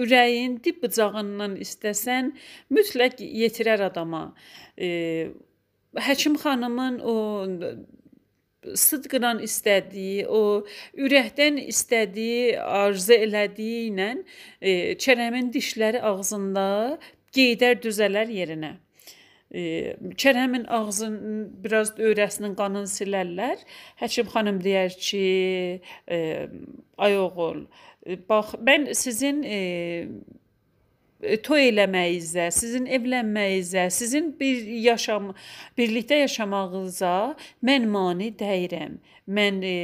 [0.00, 2.32] ürəyin dib bucağından istəsən,
[2.72, 4.30] mütləq yetirər adama.
[6.08, 7.16] Həkim xanımın o
[8.60, 10.66] sıdqla istədiyi, o
[11.00, 14.10] ürəkdən istədiyi, arzu elədiyi ilə
[14.60, 16.66] e, Kərəmin dişləri ağzında
[17.34, 18.74] qeydər düzələr yerinə.
[19.50, 23.62] E, Kərəmin ağzının biraz öyrəsinin qanını silərlər.
[24.02, 25.24] Həkim xanım deyər ki,
[26.06, 26.20] e,
[26.98, 27.64] ay oğul,
[28.30, 29.58] bax mən sizin e,
[31.44, 35.30] toy eləməyinizə, sizin evlənməyinizə, sizin bir yaşam
[35.78, 37.14] birlikdə yaşamağınıza
[37.66, 38.98] mən mane deyirəm.
[39.30, 39.74] Mən e,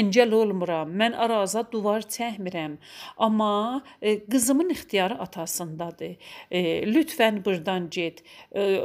[0.00, 0.90] əngəl olmuram.
[1.00, 2.76] Mən araza divar çəkmirəm.
[3.16, 6.16] Amma e, qızımın ixtiyarı atasındadır.
[6.50, 8.22] E, lütfən burdan get.
[8.52, 8.82] E,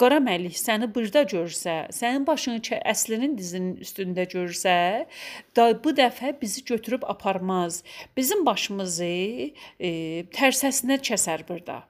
[0.00, 4.76] qara məlik səni burada görsə, sənin başını əslinin dizinin üstündə görsə,
[5.56, 7.82] da bu dəfə bizi götürüb aparmaz.
[8.16, 9.90] Bizim başımızı e,
[10.34, 11.82] tərsəsinə kəsər burada.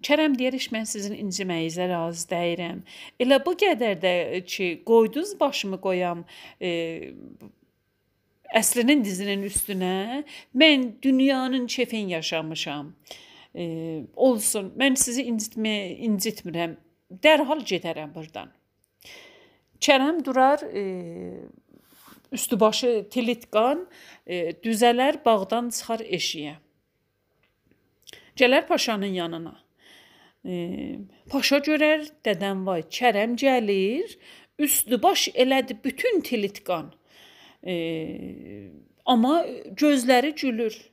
[0.00, 2.84] Kərəm deyir, mən sizin inciməyinizə razı deyirəm.
[3.20, 4.14] Elə bu qədər də
[4.48, 6.24] ki, qoydunuz başımı qoyam,
[6.60, 6.70] e,
[8.56, 10.24] əslinin dizinin üstünə.
[10.56, 12.94] Mən dünyanın kefin yaşamışam.
[13.54, 13.64] E,
[14.16, 14.72] olsun.
[14.80, 15.74] Mən sizi incitmə
[16.08, 16.78] incitmirəm
[17.10, 18.50] dərhal gedərəm burdan.
[19.80, 20.82] Kərəm durar, e,
[22.32, 23.86] üstü başı tilitqan,
[24.26, 26.54] e, düzələr bağdan çıxar eşiyə.
[28.36, 29.56] Gələr paşanın yanına.
[30.44, 30.54] E,
[31.32, 34.16] paşa görər, dədəm vay, Kərəm gəlir,
[34.58, 36.92] üstü baş elədi bütün tilitqan.
[37.66, 37.74] E,
[39.04, 39.44] amma
[39.76, 40.89] gözləri gülür.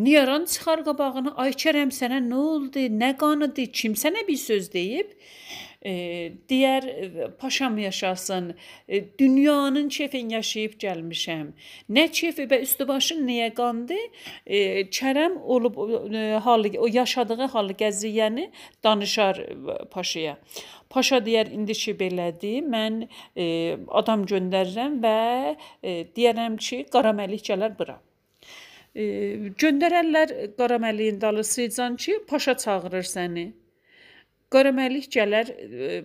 [0.00, 2.84] Niyaran çıxar qabağına, ay Kərəm sənə nə oldu?
[3.02, 3.66] Nə qanıdı?
[3.78, 5.10] Kim sənə bir söz deyib?
[5.84, 5.92] E,
[6.48, 6.86] deyər
[7.40, 8.54] paşam yaşasın.
[8.88, 11.46] E, dünyanın kefin yaşayıb gəlmişəm.
[11.96, 14.00] Nə kefi və üstü başın niyə qandı?
[14.46, 14.58] E,
[14.98, 15.76] Kərəm olub
[16.14, 18.50] e, halı o yaşadığı halı gəziyəni
[18.84, 19.40] danışar
[19.92, 20.36] paşaya.
[20.90, 22.60] Paşa deyər indi ki belədir.
[22.76, 23.02] Mən
[23.36, 25.18] e, adam göndərirəm və
[25.82, 28.00] e, deyərəm ki, Qaraməlik gələr bura.
[28.94, 29.04] E,
[29.62, 33.46] göndərərlər Qaraməliyin dalısıcan ki, paşa çağırır səni.
[34.50, 36.02] Qaraməlik gələr e,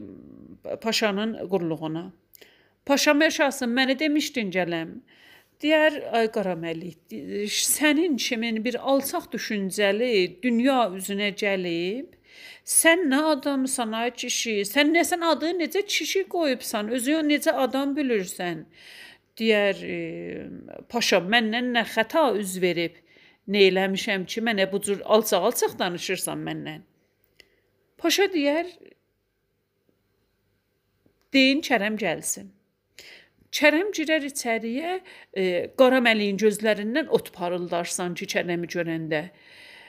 [0.82, 2.12] paşanın qulluğuna.
[2.86, 5.00] Paşam yaşasın, məni demişdin gələm.
[5.64, 7.16] Deyər, ay Qaraməlik,
[7.50, 12.12] sənin kimin bir alçaq düşüncəli dünya üzünə gəlib,
[12.66, 18.66] sən nə adamsan ay kişi, sən nəsən adı necə kişi qoyubsan, özünü necə adam bilirsən
[19.40, 19.98] deyər e,
[20.90, 22.98] paşa məndən nə xəta üz verib,
[23.52, 26.84] nə eləmişəm ki, mənə bu cür alçaq-alçaq danışırsan məndən.
[28.02, 28.70] Paşa deyər
[31.36, 32.52] deyin Kərəm gəlsin.
[33.56, 34.98] Kərəm girər içəriyə,
[35.32, 35.44] e,
[35.80, 39.22] Qaraməliyin gözlərindən ot parıldarsan ki, Kərəmi görəndə.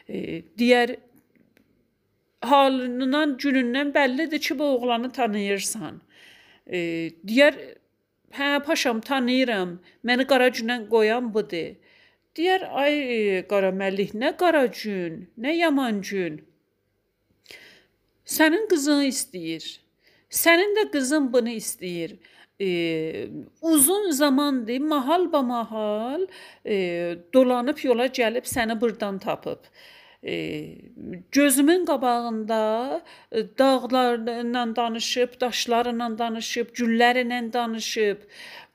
[0.07, 0.95] E, deyər
[2.47, 5.99] halından, günündən bəllidir ki, bu oğlanı tanıyırsan.
[6.67, 6.79] E,
[7.27, 7.59] deyər
[8.35, 9.79] Hə, paşam tanıyıram.
[10.05, 11.77] Məni qara günə qoyan budur.
[12.37, 12.95] Deyər, ay
[13.51, 16.41] qara məlik, nə qara gün, nə yaman gün.
[18.27, 19.67] Sənin qızını istəyir.
[20.29, 22.17] Sənin də qızın bunu istəyir.
[22.61, 23.29] E,
[23.61, 26.27] uzun zamandır mahal ba mahal
[26.65, 26.77] e,
[27.35, 29.69] dolanıb yola gəlib səni burdan tapıb
[31.33, 33.03] gözümün qabağında
[33.59, 38.23] dağlarla danışıb, daşlarla danışıb, güllərlə danışıb.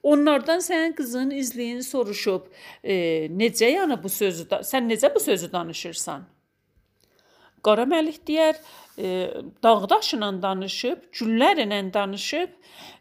[0.04, 2.48] Onlardan sənin qızın izliyini soruşub.
[2.84, 2.94] E,
[3.28, 6.24] necə yəni bu sözü sən necə bu sözü danışırsan?
[7.64, 8.58] Qara Məlik deyər,
[8.98, 9.30] e,
[9.64, 12.50] dağdaşla danışıb, güllərlə danışıb,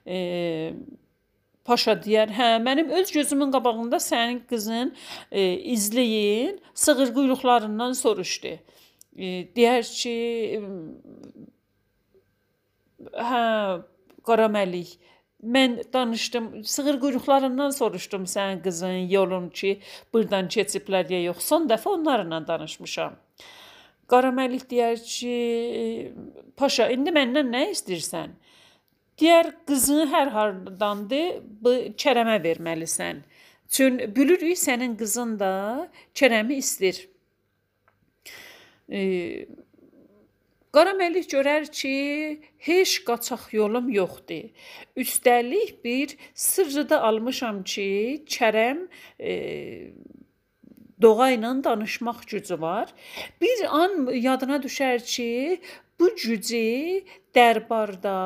[0.07, 0.19] e,
[1.71, 4.89] Paşa deyər, hə, mənim öz gözümün qabağında sənin qızın
[5.31, 5.43] e,
[5.75, 8.57] izləyin, sığır quyruqlarından soruşdu.
[9.15, 10.15] E, deyər ki,
[13.31, 13.45] hə,
[14.27, 14.97] Qaraməlik,
[15.57, 19.77] mən danışdım, sığır quyruqlarından soruşdum sənin qızın yolun ki,
[20.13, 21.47] burdan keçiblər ya yox.
[21.53, 23.15] Son dəfə onlarla danışmışam.
[24.11, 25.35] Qaraməlik deyər ki,
[26.59, 28.35] paşa, indi məndən nə istəyirsən?
[29.21, 33.19] Digər qızını hər hardandır, bu Kərəmə verməlisən.
[33.69, 35.51] Çün bilirik sənin qızın da
[36.17, 37.03] Kərəmi istir.
[38.89, 39.45] E,
[40.73, 41.93] Qara Məlik görər ki,
[42.65, 44.49] heç qaçaq yolum yoxdur.
[44.97, 48.87] Üstəlik bir sırrı da almışam ki, Kərəm
[49.21, 49.35] e,
[51.03, 52.89] Doğa ilə danışmaq gücü var.
[53.41, 55.61] Bir an yadına düşər ki,
[56.01, 57.05] Bu gücü
[57.37, 58.17] dərbarda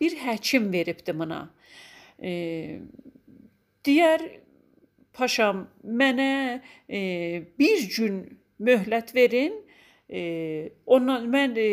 [0.00, 1.40] bir həkim veribdi buna.
[2.18, 2.32] E,
[3.86, 4.26] deyər
[5.16, 7.00] paşam, mənə e,
[7.58, 8.22] bir gün
[8.60, 9.56] möhlət verin.
[10.10, 10.20] E,
[10.86, 11.70] ondan mən e,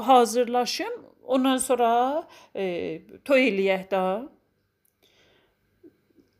[0.00, 1.04] hazırlaşım.
[1.28, 1.90] Ondan sonra
[2.56, 4.04] e, toy eləyək də.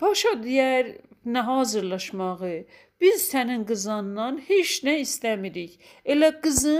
[0.00, 0.94] Paşa deyər,
[1.26, 2.64] nə hazırlaşmağı?
[3.00, 5.76] Biz sənin qızandan heç nə istəmirik.
[6.06, 6.76] Elə qızı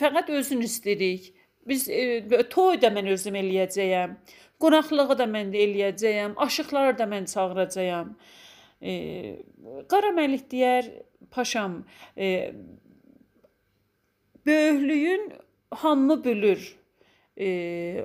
[0.00, 1.32] fəqət özün istəyirik.
[1.68, 4.16] Biz e, toy da mən özüm eləyəcəyəm.
[4.62, 6.36] Qonaqlığı da mən eləyəcəyəm.
[6.36, 8.14] Aşıqları da mən çağıracağam.
[8.82, 8.92] E,
[9.88, 10.88] Qara Məlik deyər,
[11.30, 11.84] paşam,
[12.18, 12.52] e,
[14.46, 15.32] böyüklüyün
[15.70, 16.76] hamı bölür.
[17.36, 17.46] E,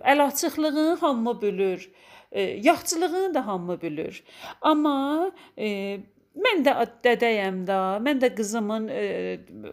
[0.04, 1.90] əl açıqlığını hamı bölür.
[2.32, 4.24] E, yaxçılığını da hamı bölür.
[4.62, 6.00] Amma e,
[6.46, 6.74] mən də
[7.06, 9.02] dədəyəm də, mən də qızımın e,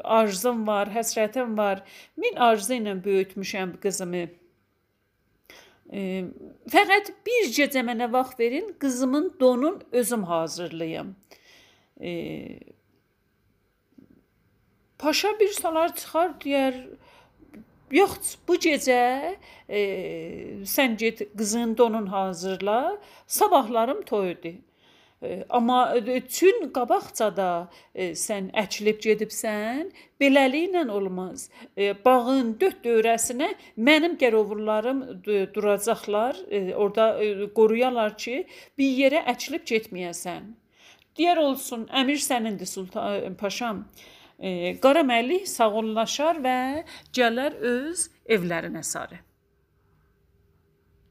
[0.04, 1.82] arzum var, həsrətim var.
[2.16, 4.24] Min arzu ilə böyütmüşəm qızımı.
[5.92, 6.02] E,
[6.72, 11.16] fəqət bir gecə mənə vaxt verin, qızımın donun özüm hazırlayım.
[12.00, 12.12] E,
[14.98, 16.76] Paşa bir salar çıxar deyər,
[17.92, 19.36] Yox, bu gecə
[19.68, 19.80] e,
[20.66, 24.56] sən get qızın donun hazırla, sabahlarım toyudur.
[25.22, 25.94] E, amma
[26.28, 27.50] çün qabaqcada
[27.94, 29.90] e, sən əkilib gedibsən,
[30.20, 31.48] beləliklə olmaz.
[31.76, 35.04] E, bağın dörd dövrəsinə mənim qərovurlarım
[35.54, 38.44] duracaqlar, e, orada e, qoruyalar ki,
[38.78, 40.52] bir yerə əkilib getməyəsən.
[41.18, 43.84] Deyər olsun, əmir sənindir sultan paşam
[44.38, 46.58] e, Qara Məlik sağollaşar və
[47.14, 49.23] gələr öz evlərinə sarı.